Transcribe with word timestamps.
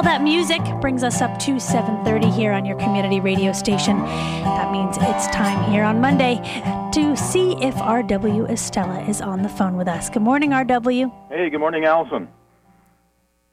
All 0.00 0.04
that 0.04 0.22
music 0.22 0.62
brings 0.80 1.04
us 1.04 1.20
up 1.20 1.38
to 1.40 1.60
7:30 1.60 2.30
here 2.30 2.52
on 2.52 2.64
your 2.64 2.78
community 2.78 3.20
radio 3.20 3.52
station. 3.52 3.98
That 3.98 4.72
means 4.72 4.96
it's 4.98 5.26
time 5.26 5.70
here 5.70 5.84
on 5.84 6.00
Monday 6.00 6.36
to 6.94 7.14
see 7.14 7.52
if 7.62 7.74
RW 7.74 8.46
Estela 8.46 9.06
is 9.06 9.20
on 9.20 9.42
the 9.42 9.50
phone 9.50 9.76
with 9.76 9.88
us. 9.88 10.08
Good 10.08 10.22
morning, 10.22 10.54
RW. 10.54 11.12
Hey, 11.28 11.50
good 11.50 11.60
morning, 11.60 11.84
Allison. 11.84 12.28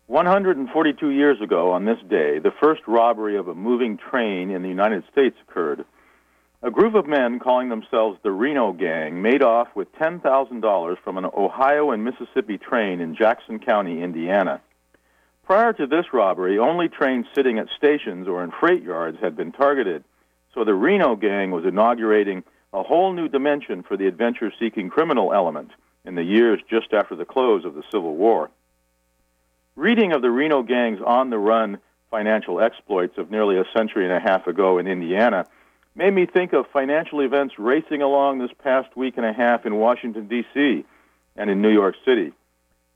142 0.06 1.10
years 1.10 1.42
ago 1.42 1.72
on 1.74 1.84
this 1.84 2.00
day, 2.08 2.40
the 2.40 2.54
first 2.62 2.82
robbery 2.88 3.36
of 3.36 3.50
a 3.50 3.54
moving 3.54 3.98
train 3.98 4.50
in 4.50 4.62
the 4.62 4.70
United 4.70 5.04
States 5.12 5.36
occurred. 5.50 5.84
A 6.64 6.72
group 6.72 6.96
of 6.96 7.08
men 7.08 7.40
calling 7.40 7.68
themselves 7.68 8.20
the 8.24 8.32
Reno 8.32 8.72
Gang 8.72 9.22
made 9.22 9.44
off 9.44 9.68
with 9.76 9.94
$10,000 9.98 10.98
from 11.04 11.18
an 11.18 11.26
Ohio 11.26 11.92
and 11.92 12.06
Mississippi 12.06 12.58
train 12.58 13.02
in 13.02 13.16
Jackson 13.16 13.60
County, 13.60 14.02
Indiana. 14.02 14.62
Prior 15.48 15.72
to 15.72 15.88
this 15.88 16.12
robbery, 16.12 16.60
only 16.60 16.90
trains 16.90 17.26
sitting 17.34 17.58
at 17.58 17.70
stations 17.78 18.28
or 18.28 18.44
in 18.44 18.52
freight 18.52 18.84
yards 18.84 19.18
had 19.22 19.38
been 19.38 19.54
targeted, 19.54 20.04
so 20.54 20.66
the 20.66 20.74
Reno 20.74 21.16
Gang 21.16 21.52
was 21.52 21.64
inaugurating 21.64 22.44
a 22.74 22.84
whole 22.84 23.14
new 23.14 23.30
dimension 23.30 23.82
for 23.82 23.96
the 23.96 24.08
adventure 24.08 24.52
seeking 24.60 24.90
criminal 24.90 25.34
element 25.34 25.72
in 26.04 26.16
the 26.16 26.24
years 26.24 26.60
just 26.70 26.92
after 26.92 27.16
the 27.16 27.24
close 27.24 27.64
of 27.64 27.76
the 27.76 27.84
Civil 27.90 28.18
War. 28.18 28.52
Reading 29.78 30.12
of 30.12 30.22
the 30.22 30.30
Reno 30.30 30.64
Gang's 30.64 31.00
on 31.00 31.30
the 31.30 31.38
run 31.38 31.78
financial 32.12 32.60
exploits 32.60 33.18
of 33.18 33.32
nearly 33.32 33.58
a 33.58 33.64
century 33.74 34.04
and 34.04 34.14
a 34.14 34.20
half 34.20 34.48
ago 34.48 34.80
in 34.80 34.86
Indiana 34.86 35.46
made 35.96 36.14
me 36.14 36.26
think 36.26 36.52
of 36.52 36.68
financial 36.74 37.22
events 37.22 37.58
racing 37.58 38.02
along 38.02 38.40
this 38.40 38.52
past 38.62 38.98
week 38.98 39.14
and 39.16 39.26
a 39.26 39.32
half 39.32 39.66
in 39.66 39.76
Washington, 39.78 40.28
D.C. 40.28 40.84
and 41.38 41.50
in 41.50 41.62
New 41.62 41.72
York 41.72 41.96
City. 42.04 42.34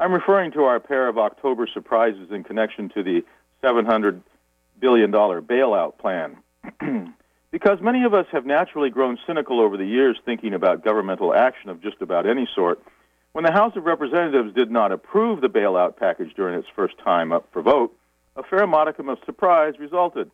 I'm 0.01 0.13
referring 0.13 0.51
to 0.53 0.63
our 0.63 0.79
pair 0.79 1.07
of 1.07 1.19
October 1.19 1.67
surprises 1.71 2.31
in 2.31 2.43
connection 2.43 2.89
to 2.95 3.03
the 3.03 3.23
$700 3.63 4.21
billion 4.79 5.11
bailout 5.11 5.99
plan. 5.99 6.37
because 7.51 7.79
many 7.81 8.03
of 8.03 8.15
us 8.15 8.25
have 8.31 8.43
naturally 8.43 8.89
grown 8.89 9.19
cynical 9.27 9.61
over 9.61 9.77
the 9.77 9.85
years 9.85 10.17
thinking 10.25 10.55
about 10.55 10.83
governmental 10.83 11.35
action 11.35 11.69
of 11.69 11.83
just 11.83 12.01
about 12.01 12.25
any 12.25 12.47
sort 12.55 12.81
when 13.33 13.45
the 13.45 13.51
House 13.51 13.75
of 13.75 13.85
Representatives 13.85 14.55
did 14.55 14.71
not 14.71 14.91
approve 14.91 15.39
the 15.39 15.49
bailout 15.49 15.97
package 15.97 16.33
during 16.35 16.57
its 16.57 16.67
first 16.75 16.97
time 16.97 17.31
up 17.31 17.47
for 17.53 17.61
vote, 17.61 17.95
a 18.35 18.41
fair 18.41 18.65
modicum 18.65 19.07
of 19.07 19.19
surprise 19.23 19.75
resulted. 19.79 20.31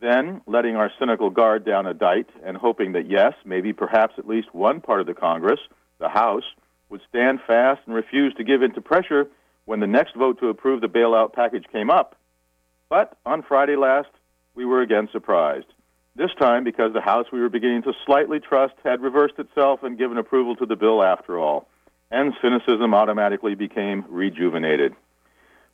Then, 0.00 0.42
letting 0.46 0.76
our 0.76 0.92
cynical 0.98 1.28
guard 1.28 1.64
down 1.64 1.86
a 1.86 1.92
dite 1.92 2.30
and 2.44 2.56
hoping 2.56 2.92
that 2.92 3.10
yes, 3.10 3.34
maybe 3.44 3.72
perhaps 3.72 4.14
at 4.16 4.28
least 4.28 4.54
one 4.54 4.80
part 4.80 5.00
of 5.00 5.06
the 5.06 5.14
Congress, 5.14 5.60
the 5.98 6.08
House, 6.08 6.44
would 6.92 7.00
stand 7.08 7.40
fast 7.46 7.80
and 7.86 7.94
refuse 7.94 8.34
to 8.34 8.44
give 8.44 8.62
in 8.62 8.72
to 8.74 8.80
pressure 8.80 9.26
when 9.64 9.80
the 9.80 9.86
next 9.86 10.14
vote 10.14 10.38
to 10.38 10.48
approve 10.48 10.82
the 10.82 10.88
bailout 10.88 11.32
package 11.32 11.64
came 11.72 11.90
up. 11.90 12.16
But 12.90 13.16
on 13.24 13.42
Friday 13.42 13.76
last, 13.76 14.10
we 14.54 14.66
were 14.66 14.82
again 14.82 15.08
surprised. 15.10 15.66
This 16.14 16.30
time 16.38 16.62
because 16.62 16.92
the 16.92 17.00
House 17.00 17.26
we 17.32 17.40
were 17.40 17.48
beginning 17.48 17.82
to 17.84 17.94
slightly 18.04 18.38
trust 18.38 18.74
had 18.84 19.00
reversed 19.00 19.38
itself 19.38 19.82
and 19.82 19.96
given 19.96 20.18
approval 20.18 20.54
to 20.56 20.66
the 20.66 20.76
bill 20.76 21.02
after 21.02 21.38
all 21.38 21.66
and 22.10 22.34
cynicism 22.42 22.92
automatically 22.92 23.54
became 23.54 24.04
rejuvenated. 24.10 24.94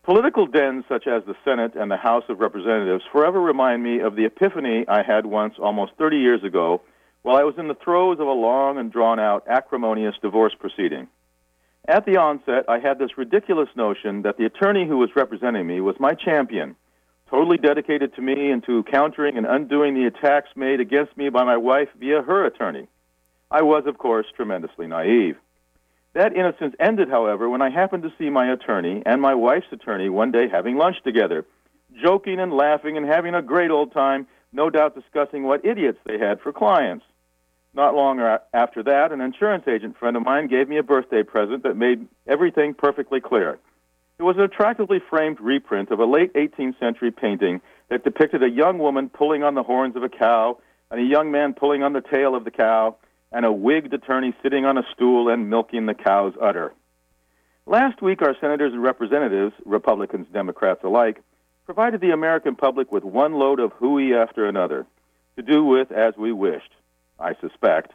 Political 0.05 0.47
dens 0.47 0.85
such 0.89 1.09
as 1.09 1.25
the 1.25 1.35
Senate 1.45 1.75
and 1.75 1.91
the 1.91 1.97
House 1.97 2.23
of 2.29 2.39
Representatives 2.39 3.03
forever 3.11 3.41
remind 3.41 3.83
me 3.83 3.99
of 3.99 4.15
the 4.15 4.25
epiphany 4.25 4.85
I 4.87 5.03
had 5.03 5.27
once 5.27 5.55
almost 5.59 5.95
30 5.99 6.19
years 6.19 6.45
ago 6.45 6.81
while 7.23 7.37
I 7.37 7.45
was 7.45 7.57
in 7.59 7.69
the 7.69 7.75
throes 7.75 8.19
of 8.21 8.27
a 8.27 8.33
long 8.33 8.79
and 8.79 8.93
drawn 8.93 9.19
out 9.19 9.47
acrimonious 9.49 10.15
divorce 10.23 10.55
proceeding. 10.59 11.09
At 11.87 12.05
the 12.05 12.19
onset, 12.19 12.65
I 12.69 12.79
had 12.79 12.99
this 12.99 13.17
ridiculous 13.17 13.69
notion 13.75 14.23
that 14.23 14.37
the 14.37 14.45
attorney 14.45 14.87
who 14.87 14.99
was 14.99 15.17
representing 15.17 15.67
me 15.67 15.81
was 15.81 15.99
my 15.99 16.13
champion, 16.15 16.77
totally 17.31 17.57
dedicated 17.57 18.15
to 18.15 18.23
me 18.23 18.51
and 18.51 18.63
to 18.65 18.83
countering 18.85 19.37
and 19.37 19.47
undoing 19.47 19.95
the 19.95 20.07
attacks 20.07 20.51
made 20.55 20.81
against 20.81 21.17
me 21.17 21.29
by 21.29 21.45
my 21.45 21.57
wife 21.57 21.89
via 21.99 22.23
her 22.23 22.45
attorney. 22.45 22.89
I 23.51 23.63
was, 23.63 23.85
of 23.87 23.99
course, 23.99 24.27
tremendously 24.37 24.87
naive. 24.87 25.37
That 26.15 26.37
innocence 26.37 26.75
ended, 26.81 27.09
however, 27.09 27.49
when 27.49 27.63
I 27.63 27.71
happened 27.71 28.03
to 28.03 28.13
see 28.19 28.29
my 28.29 28.51
attorney 28.53 29.03
and 29.07 29.23
my 29.23 29.35
wife's 29.35 29.73
attorney 29.73 30.09
one 30.09 30.31
day 30.31 30.49
having 30.49 30.77
lunch 30.77 30.97
together, 31.05 31.45
joking 32.03 32.41
and 32.41 32.53
laughing 32.53 32.97
and 32.97 33.07
having 33.07 33.35
a 33.35 33.43
great 33.43 33.71
old 33.71 33.93
time, 33.93 34.27
no 34.53 34.71
doubt 34.71 34.95
discussing 34.95 35.45
what 35.45 35.65
idiots 35.65 35.99
they 36.05 36.19
had 36.19 36.41
for 36.41 36.53
clients. 36.53 37.05
Not 37.75 37.95
long 37.95 38.19
after 38.53 38.83
that, 38.83 39.13
an 39.13 39.21
insurance 39.21 39.69
agent 39.69 39.97
friend 39.99 40.17
of 40.17 40.25
mine 40.25 40.49
gave 40.49 40.69
me 40.69 40.79
a 40.79 40.83
birthday 40.83 41.23
present 41.23 41.63
that 41.63 41.77
made 41.77 42.07
everything 42.27 42.75
perfectly 42.75 43.21
clear. 43.21 43.59
It 44.19 44.23
was 44.25 44.37
an 44.37 44.43
attractively 44.43 45.01
framed 45.09 45.39
reprint 45.41 45.91
of 45.91 46.01
a 46.01 46.05
late 46.05 46.33
18th 46.35 46.79
century 46.81 47.13
painting 47.13 47.61
that 47.89 48.03
depicted 48.03 48.43
a 48.43 48.51
young 48.51 48.79
woman 48.79 49.09
pulling 49.09 49.45
on 49.45 49.55
the 49.55 49.63
horns 49.63 49.95
of 49.97 50.03
a 50.03 50.09
cow 50.09 50.59
and 50.91 51.01
a 51.01 51.05
young 51.05 51.31
man 51.31 51.55
pulling 51.55 51.83
on 51.83 51.93
the 51.93 52.01
tail 52.01 52.35
of 52.35 52.45
the 52.45 52.51
cow 52.51 52.97
and 53.31 53.45
a 53.45 53.53
wigged 53.53 53.93
attorney 53.93 54.35
sitting 54.43 54.65
on 54.65 54.79
a 54.79 54.83
stool 54.93 55.29
and 55.29 55.51
milking 55.51 55.87
the 55.87 55.95
cow's 55.95 56.33
udder. 56.41 56.73
Last 57.67 58.01
week, 58.01 58.23
our 58.23 58.35
senators 58.41 58.73
and 58.73 58.83
representatives, 58.83 59.55
Republicans, 59.67 60.27
Democrats 60.33 60.81
alike, 60.83 61.23
provided 61.69 62.01
the 62.01 62.13
American 62.13 62.57
public 62.57 62.91
with 62.91 63.05
one 63.05 63.35
load 63.35 63.61
of 63.61 63.73
hooey 63.73 64.15
after 64.15 64.47
another, 64.47 64.87
to 65.37 65.43
do 65.43 65.63
with 65.63 65.93
as 65.93 66.17
we 66.17 66.33
wished, 66.33 66.71
I 67.21 67.35
suspect. 67.43 67.93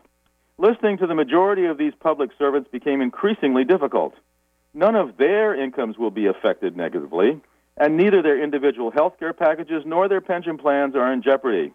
Listening 0.59 0.99
to 0.99 1.07
the 1.07 1.15
majority 1.15 1.65
of 1.65 1.79
these 1.79 1.93
public 1.99 2.29
servants 2.37 2.69
became 2.71 3.01
increasingly 3.01 3.63
difficult. 3.63 4.13
None 4.75 4.93
of 4.93 5.17
their 5.17 5.55
incomes 5.55 5.97
will 5.97 6.11
be 6.11 6.27
affected 6.27 6.77
negatively, 6.77 7.41
and 7.75 7.97
neither 7.97 8.21
their 8.21 8.39
individual 8.39 8.91
health 8.91 9.15
care 9.17 9.33
packages 9.33 9.81
nor 9.87 10.07
their 10.07 10.21
pension 10.21 10.59
plans 10.59 10.95
are 10.95 11.11
in 11.11 11.23
jeopardy. 11.23 11.73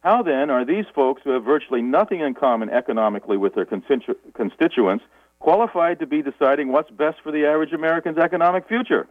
How 0.00 0.22
then 0.22 0.50
are 0.50 0.66
these 0.66 0.84
folks 0.94 1.22
who 1.24 1.30
have 1.30 1.44
virtually 1.44 1.80
nothing 1.80 2.20
in 2.20 2.34
common 2.34 2.68
economically 2.68 3.38
with 3.38 3.54
their 3.54 3.64
constitu- 3.64 4.16
constituents 4.34 5.04
qualified 5.38 5.98
to 6.00 6.06
be 6.06 6.20
deciding 6.20 6.70
what's 6.72 6.90
best 6.90 7.22
for 7.22 7.32
the 7.32 7.46
average 7.46 7.72
American's 7.72 8.18
economic 8.18 8.68
future? 8.68 9.08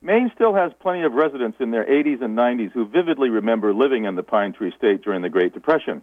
Maine 0.00 0.30
still 0.34 0.54
has 0.54 0.72
plenty 0.80 1.02
of 1.02 1.12
residents 1.12 1.58
in 1.60 1.70
their 1.70 1.84
80s 1.84 2.22
and 2.22 2.36
90s 2.36 2.72
who 2.72 2.86
vividly 2.86 3.30
remember 3.30 3.74
living 3.74 4.04
in 4.04 4.14
the 4.14 4.22
Pine 4.22 4.52
Tree 4.52 4.72
State 4.76 5.02
during 5.02 5.22
the 5.22 5.28
Great 5.28 5.54
Depression. 5.54 6.02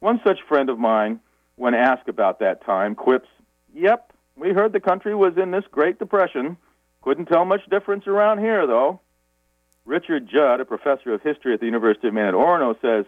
One 0.00 0.20
such 0.22 0.38
friend 0.48 0.70
of 0.70 0.78
mine, 0.78 1.20
when 1.56 1.74
asked 1.74 2.08
about 2.08 2.38
that 2.38 2.64
time, 2.64 2.94
quips, 2.94 3.28
Yep, 3.74 4.12
we 4.36 4.52
heard 4.52 4.72
the 4.72 4.80
country 4.80 5.14
was 5.14 5.36
in 5.36 5.50
this 5.50 5.64
Great 5.70 5.98
Depression. 5.98 6.56
Couldn't 7.02 7.26
tell 7.26 7.44
much 7.44 7.68
difference 7.68 8.06
around 8.06 8.38
here, 8.38 8.66
though. 8.66 9.00
Richard 9.84 10.28
Judd, 10.28 10.60
a 10.60 10.64
professor 10.64 11.12
of 11.12 11.22
history 11.22 11.54
at 11.54 11.60
the 11.60 11.66
University 11.66 12.08
of 12.08 12.14
Maine 12.14 12.26
at 12.26 12.34
Orono, 12.34 12.80
says, 12.80 13.04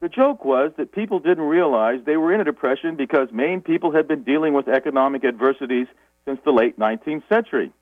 the 0.00 0.08
joke 0.08 0.44
was 0.44 0.72
that 0.76 0.92
people 0.92 1.18
didn't 1.18 1.44
realize 1.44 2.00
they 2.04 2.16
were 2.16 2.32
in 2.32 2.40
a 2.40 2.44
depression 2.44 2.94
because 2.94 3.32
Maine 3.32 3.60
people 3.60 3.90
had 3.90 4.06
been 4.06 4.22
dealing 4.22 4.54
with 4.54 4.68
economic 4.68 5.24
adversities 5.24 5.88
since 6.24 6.40
the 6.44 6.52
late 6.52 6.78
19th 6.78 7.28
century, 7.28 7.72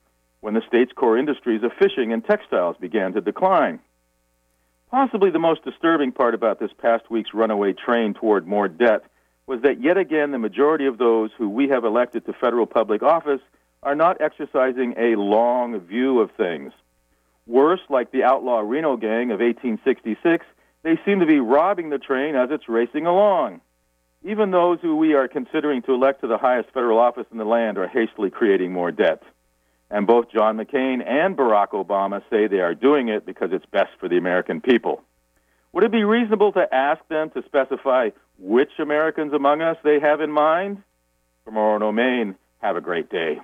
when 0.41 0.53
the 0.53 0.63
state's 0.67 0.93
core 0.93 1.17
industries 1.17 1.63
of 1.63 1.71
fishing 1.73 2.13
and 2.13 2.23
textiles 2.23 2.75
began 2.79 3.13
to 3.13 3.21
decline. 3.21 3.79
Possibly 4.89 5.29
the 5.29 5.39
most 5.39 5.63
disturbing 5.65 6.11
part 6.11 6.33
about 6.33 6.59
this 6.59 6.71
past 6.77 7.09
week's 7.11 7.33
runaway 7.33 7.73
train 7.73 8.13
toward 8.13 8.47
more 8.47 8.67
debt 8.67 9.03
was 9.45 9.61
that 9.61 9.81
yet 9.81 9.97
again 9.97 10.31
the 10.31 10.39
majority 10.39 10.85
of 10.85 10.97
those 10.97 11.31
who 11.37 11.49
we 11.49 11.69
have 11.69 11.83
elected 11.83 12.25
to 12.25 12.33
federal 12.33 12.65
public 12.65 13.01
office 13.03 13.41
are 13.83 13.95
not 13.95 14.21
exercising 14.21 14.93
a 14.97 15.15
long 15.15 15.79
view 15.79 16.19
of 16.19 16.31
things. 16.31 16.73
Worse, 17.45 17.79
like 17.89 18.11
the 18.11 18.23
outlaw 18.23 18.59
Reno 18.59 18.97
gang 18.97 19.31
of 19.31 19.39
1866, 19.39 20.45
they 20.83 20.99
seem 21.05 21.19
to 21.19 21.25
be 21.25 21.39
robbing 21.39 21.89
the 21.89 21.97
train 21.97 22.35
as 22.35 22.49
it's 22.51 22.67
racing 22.67 23.05
along. 23.05 23.61
Even 24.23 24.51
those 24.51 24.79
who 24.81 24.97
we 24.97 25.13
are 25.13 25.27
considering 25.27 25.81
to 25.83 25.93
elect 25.93 26.21
to 26.21 26.27
the 26.27 26.37
highest 26.37 26.69
federal 26.71 26.99
office 26.99 27.27
in 27.31 27.37
the 27.37 27.45
land 27.45 27.77
are 27.77 27.87
hastily 27.87 28.29
creating 28.29 28.73
more 28.73 28.91
debt. 28.91 29.23
And 29.89 30.05
both 30.05 30.31
John 30.31 30.57
McCain 30.57 31.05
and 31.07 31.37
Barack 31.37 31.69
Obama 31.69 32.21
say 32.29 32.47
they 32.47 32.59
are 32.59 32.75
doing 32.75 33.07
it 33.07 33.25
because 33.25 33.49
it's 33.51 33.65
best 33.67 33.91
for 33.99 34.09
the 34.09 34.17
American 34.17 34.59
people. 34.59 35.01
Would 35.71 35.83
it 35.83 35.91
be 35.91 36.03
reasonable 36.03 36.51
to 36.53 36.73
ask 36.73 37.05
them 37.07 37.29
to 37.31 37.43
specify 37.43 38.09
which 38.39 38.71
Americans 38.79 39.33
among 39.33 39.61
us 39.61 39.77
they 39.83 39.99
have 39.99 40.21
in 40.21 40.31
mind? 40.31 40.83
From 41.45 41.55
Orono, 41.55 41.93
Maine, 41.93 42.35
have 42.61 42.75
a 42.75 42.81
great 42.81 43.09
day. 43.09 43.39